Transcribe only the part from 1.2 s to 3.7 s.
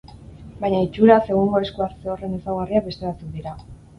egungo esku hartze horren ezaugarriak beste batzuk dira.